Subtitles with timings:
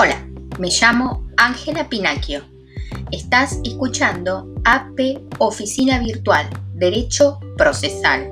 [0.00, 0.24] Hola,
[0.60, 2.44] me llamo Ángela Pinacchio.
[3.10, 8.30] Estás escuchando AP Oficina Virtual, Derecho Procesal.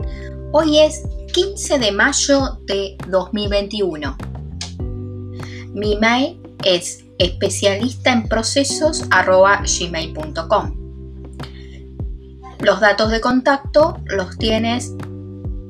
[0.53, 1.03] Hoy es
[1.33, 4.17] 15 de mayo de 2021.
[5.75, 9.05] Mi mail es especialista en procesos.
[12.61, 14.93] Los datos de contacto los tienes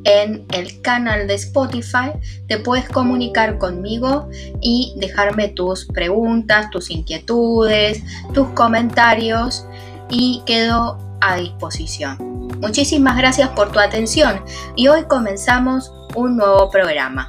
[0.07, 2.13] en el canal de Spotify,
[2.47, 4.29] te puedes comunicar conmigo
[4.61, 9.67] y dejarme tus preguntas, tus inquietudes, tus comentarios
[10.09, 12.17] y quedo a disposición.
[12.61, 14.43] Muchísimas gracias por tu atención
[14.77, 17.27] y hoy comenzamos un nuevo programa.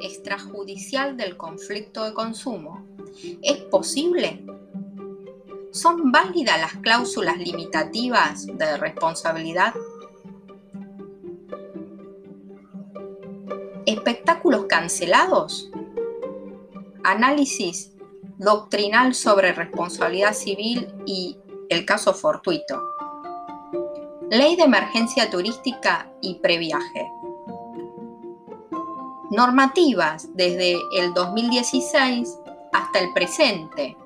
[0.00, 2.86] Extrajudicial del conflicto de consumo.
[3.42, 4.44] ¿Es posible?
[5.72, 9.74] ¿Son válidas las cláusulas limitativas de responsabilidad?
[13.84, 15.70] ¿Espectáculos cancelados?
[17.04, 17.92] Análisis
[18.38, 22.82] doctrinal sobre responsabilidad civil y el caso fortuito.
[24.30, 27.06] Ley de emergencia turística y previaje
[29.30, 32.38] normativas desde el 2016
[32.72, 33.96] hasta el presente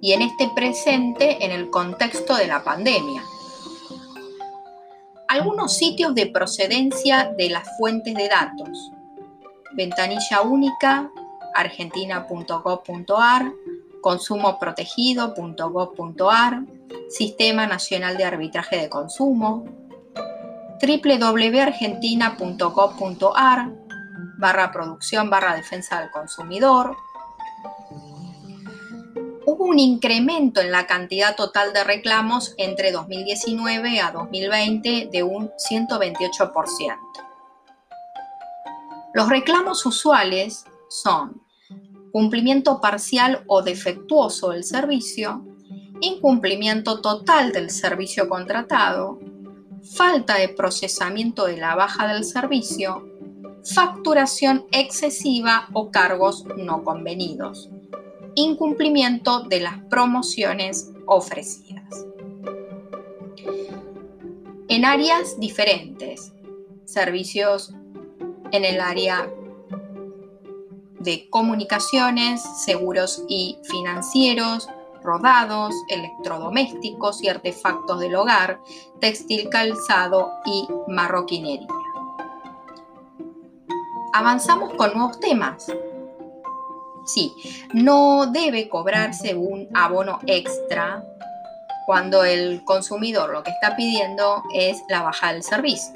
[0.00, 3.20] y en este presente en el contexto de la pandemia.
[5.28, 8.92] Algunos sitios de procedencia de las fuentes de datos.
[9.72, 11.10] Ventanilla única,
[11.54, 13.52] argentina.gov.ar,
[14.00, 16.62] consumoprotegido.gov.ar,
[17.10, 19.66] Sistema Nacional de Arbitraje de Consumo,
[20.80, 23.72] www.argentina.gov.ar,
[24.38, 26.96] barra producción barra defensa del consumidor.
[29.44, 35.50] Hubo un incremento en la cantidad total de reclamos entre 2019 a 2020 de un
[35.50, 36.96] 128%.
[39.14, 41.42] Los reclamos usuales son
[42.12, 45.44] cumplimiento parcial o defectuoso del servicio,
[46.00, 49.18] incumplimiento total del servicio contratado,
[49.96, 53.07] falta de procesamiento de la baja del servicio,
[53.74, 57.68] facturación excesiva o cargos no convenidos,
[58.34, 62.06] incumplimiento de las promociones ofrecidas.
[64.68, 66.32] En áreas diferentes,
[66.84, 67.72] servicios
[68.52, 69.30] en el área
[71.00, 74.68] de comunicaciones, seguros y financieros,
[75.02, 78.60] rodados, electrodomésticos y artefactos del hogar,
[79.00, 81.77] textil calzado y marroquinería
[84.12, 85.66] avanzamos con nuevos temas.
[87.06, 87.32] Sí,
[87.72, 91.02] no debe cobrarse un abono extra
[91.86, 95.94] cuando el consumidor lo que está pidiendo es la baja del servicio.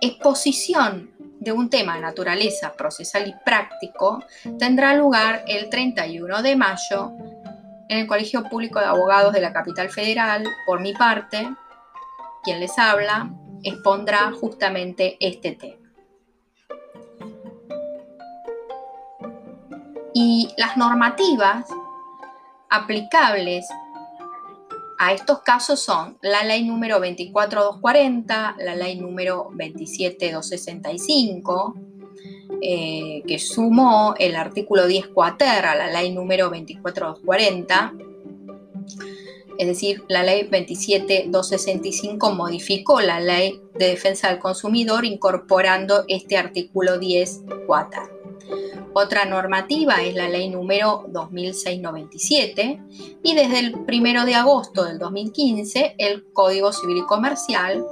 [0.00, 4.24] Exposición de un tema de naturaleza procesal y práctico
[4.58, 7.12] tendrá lugar el 31 de mayo
[7.88, 10.44] en el Colegio Público de Abogados de la Capital Federal.
[10.66, 11.48] Por mi parte,
[12.42, 13.30] quien les habla,
[13.62, 15.76] expondrá justamente este tema.
[20.14, 21.66] Y las normativas
[22.70, 23.66] aplicables
[24.98, 31.76] a estos casos son la ley número 24240, la ley número 27265,
[32.60, 37.94] eh, que sumó el artículo 10 cuater a la ley número 24240,
[39.58, 46.98] es decir, la ley 27265 modificó la ley de defensa del consumidor incorporando este artículo
[46.98, 48.08] 10 cuata.
[48.94, 52.80] Otra normativa es la ley número 2697
[53.22, 57.84] y desde el 1 de agosto del 2015 el Código Civil y Comercial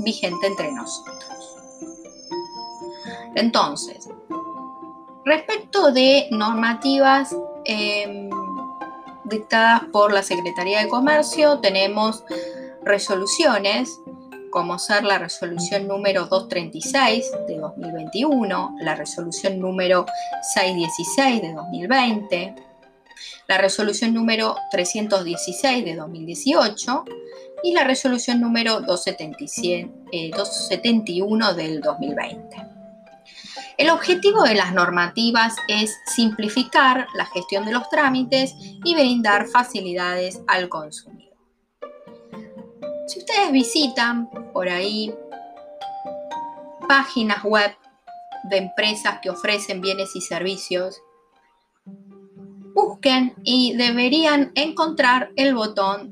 [0.00, 1.16] vigente entre nosotros.
[3.34, 4.08] Entonces,
[5.24, 7.34] respecto de normativas
[7.64, 8.25] em,
[9.26, 12.24] dictadas por la Secretaría de Comercio, tenemos
[12.82, 14.00] resoluciones
[14.50, 20.06] como ser la resolución número 236 de 2021, la resolución número
[20.54, 22.54] 616 de 2020,
[23.48, 27.04] la resolución número 316 de 2018
[27.64, 30.30] y la resolución número 271 eh,
[31.54, 32.75] del 2020.
[33.78, 38.54] El objetivo de las normativas es simplificar la gestión de los trámites
[38.84, 41.36] y brindar facilidades al consumidor.
[43.06, 45.14] Si ustedes visitan por ahí
[46.88, 47.72] páginas web
[48.44, 51.00] de empresas que ofrecen bienes y servicios,
[52.74, 56.10] busquen y deberían encontrar el botón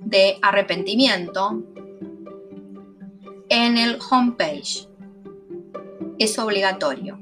[0.00, 1.62] de arrepentimiento
[3.48, 4.89] en el homepage.
[6.20, 7.18] Es obligatorio.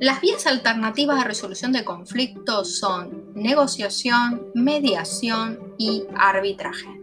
[0.00, 6.99] Las vías alternativas de resolución de conflictos son negociación, mediación y arbitraje.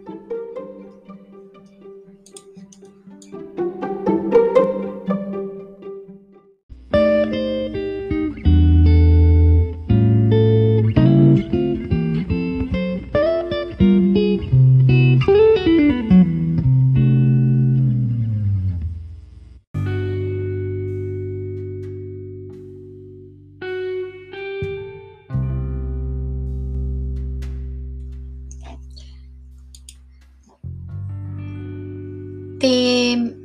[32.59, 33.36] Te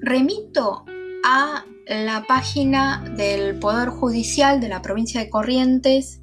[0.00, 0.84] remito
[1.24, 6.22] a la página del Poder Judicial de la provincia de Corrientes,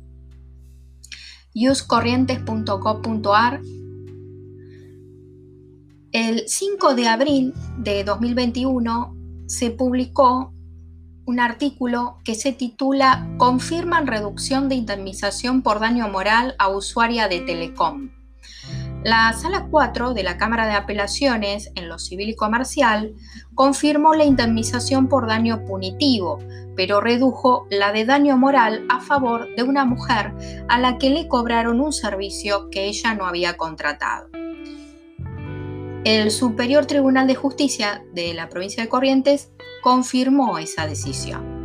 [1.54, 3.60] uscorrientes.gov.ar.
[6.14, 9.18] El 5 de abril de 2021
[9.48, 10.54] se publicó
[11.26, 17.42] un artículo que se titula Confirman reducción de indemnización por daño moral a usuaria de
[17.42, 18.17] Telecom.
[19.04, 23.14] La Sala 4 de la Cámara de Apelaciones en lo civil y comercial
[23.54, 26.40] confirmó la indemnización por daño punitivo,
[26.76, 30.34] pero redujo la de daño moral a favor de una mujer
[30.68, 34.30] a la que le cobraron un servicio que ella no había contratado.
[36.04, 39.52] El Superior Tribunal de Justicia de la provincia de Corrientes
[39.84, 41.58] confirmó esa decisión.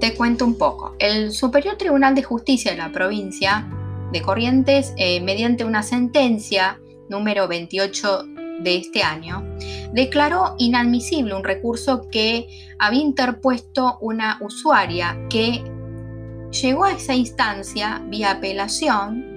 [0.00, 0.94] Te cuento un poco.
[0.98, 3.66] El Superior Tribunal de Justicia de la provincia
[4.12, 8.24] de Corrientes, eh, mediante una sentencia número 28
[8.60, 9.44] de este año,
[9.92, 12.48] declaró inadmisible un recurso que
[12.78, 15.62] había interpuesto una usuaria que
[16.50, 19.36] llegó a esa instancia vía apelación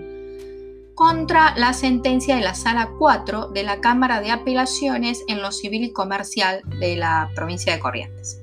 [0.96, 5.84] contra la sentencia de la Sala 4 de la Cámara de Apelaciones en lo civil
[5.84, 8.42] y comercial de la provincia de Corrientes.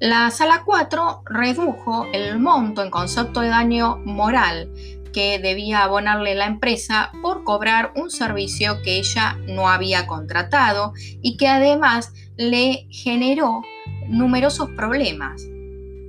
[0.00, 4.72] La Sala 4 redujo el monto en concepto de daño moral
[5.12, 10.92] que debía abonarle la empresa por cobrar un servicio que ella no había contratado
[11.22, 13.62] y que además le generó
[14.08, 15.42] numerosos problemas,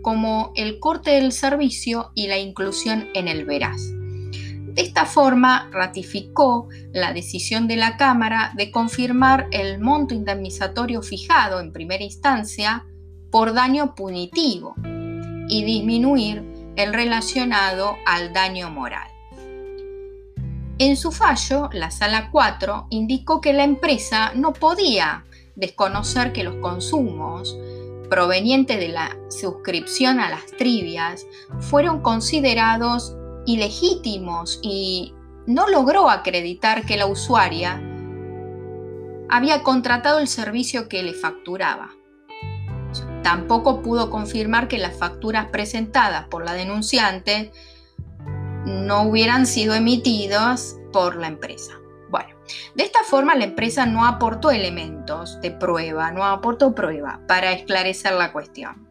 [0.02, 3.82] como el corte del servicio y la inclusión en el veraz.
[4.74, 11.60] De esta forma, ratificó la decisión de la Cámara de confirmar el monto indemnizatorio fijado
[11.60, 12.86] en primera instancia
[13.32, 14.76] por daño punitivo
[15.50, 19.10] y disminuir el relacionado al daño moral.
[20.78, 25.26] En su fallo, la Sala 4 indicó que la empresa no podía
[25.56, 27.56] desconocer que los consumos
[28.10, 31.26] provenientes de la suscripción a las trivias
[31.60, 33.16] fueron considerados
[33.46, 35.14] ilegítimos y
[35.46, 37.82] no logró acreditar que la usuaria
[39.30, 41.92] había contratado el servicio que le facturaba.
[43.24, 47.52] Tampoco pudo confirmar que las facturas presentadas por la denunciante
[48.66, 51.74] no hubieran sido emitidas por la empresa.
[52.10, 52.36] Bueno,
[52.76, 58.14] de esta forma la empresa no aportó elementos de prueba, no aportó prueba para esclarecer
[58.14, 58.90] la cuestión.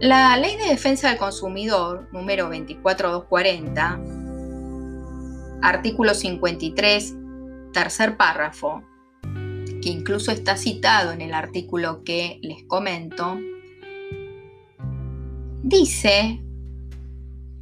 [0.00, 3.98] La Ley de Defensa del Consumidor, número 24240,
[5.62, 7.14] artículo 53,
[7.72, 8.84] tercer párrafo,
[9.86, 13.38] que incluso está citado en el artículo que les comento,
[15.62, 16.42] dice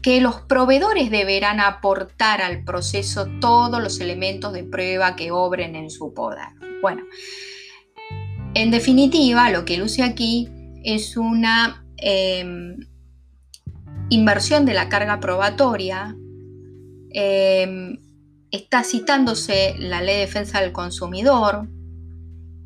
[0.00, 5.90] que los proveedores deberán aportar al proceso todos los elementos de prueba que obren en
[5.90, 6.48] su poder.
[6.80, 7.02] Bueno,
[8.54, 10.48] en definitiva, lo que luce aquí
[10.82, 12.78] es una em,
[14.08, 16.16] inversión de la carga probatoria.
[17.10, 17.98] Em,
[18.50, 21.68] está citándose la ley de defensa del consumidor,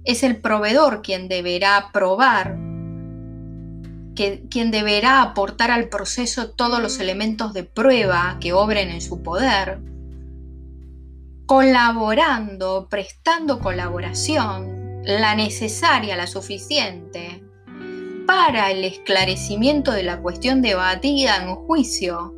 [0.04, 2.56] es el proveedor quien deberá probar,
[4.14, 9.80] quien deberá aportar al proceso todos los elementos de prueba que obren en su poder,
[11.46, 17.42] colaborando, prestando colaboración, la necesaria, la suficiente,
[18.26, 22.34] para el esclarecimiento de la cuestión debatida en juicio,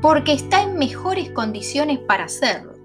[0.00, 2.75] porque está en mejores condiciones para hacerlo.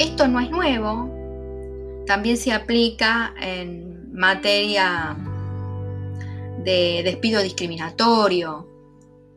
[0.00, 1.10] Esto no es nuevo,
[2.06, 5.14] también se aplica en materia
[6.64, 8.66] de despido discriminatorio,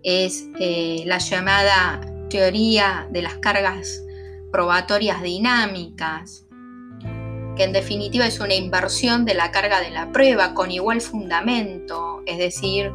[0.04, 4.06] es eh, la llamada teoría de las cargas
[4.54, 6.46] probatorias dinámicas.
[7.58, 12.24] que en definitiva es una inversión de la carga de la prueba con igual fundamento,
[12.26, 12.90] es decir,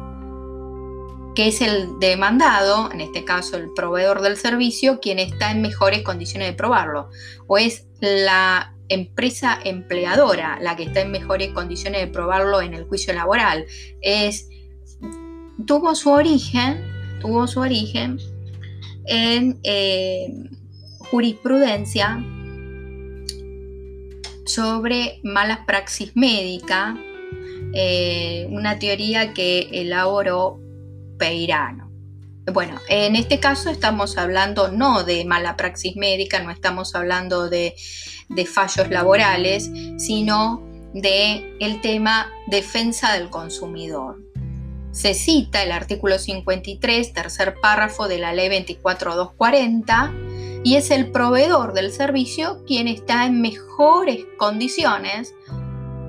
[1.35, 6.03] que es el demandado, en este caso el proveedor del servicio, quien está en mejores
[6.03, 7.09] condiciones de probarlo,
[7.47, 12.85] o es la empresa empleadora la que está en mejores condiciones de probarlo en el
[12.85, 13.65] juicio laboral.
[14.01, 14.49] Es,
[15.65, 16.85] tuvo su origen,
[17.21, 18.17] tuvo su origen
[19.05, 20.33] en eh,
[21.11, 22.23] jurisprudencia
[24.45, 26.97] sobre malas praxis médica,
[27.73, 30.59] eh, una teoría que elaboró
[31.19, 31.91] Peirano.
[32.51, 37.75] Bueno, en este caso estamos hablando no de mala praxis médica, no estamos hablando de,
[38.51, 44.17] fallos laborales, sino de el tema defensa del consumidor.
[44.91, 50.11] Se cita el artículo 53, tercer párrafo de la ley 24240,
[50.63, 55.35] y es el proveedor del servicio quien está en mejores condiciones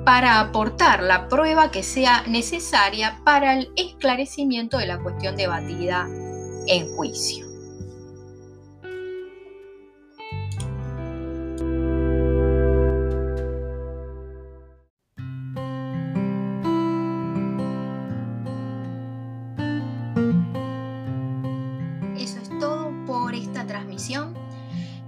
[0.04, 6.07] para aportar la prueba que sea necesaria para el esclarecimiento de la cuestión debatida
[6.66, 7.47] en juicio.
[22.16, 24.35] Eso es todo por esta transmisión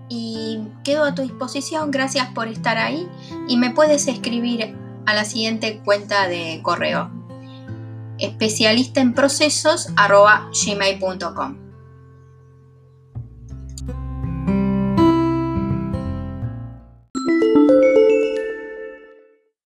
[0.09, 1.91] y quedo a tu disposición.
[1.91, 3.09] Gracias por estar ahí
[3.49, 7.11] y me puedes escribir a la siguiente cuenta de correo
[8.19, 11.62] especialista en procesos gmail.com.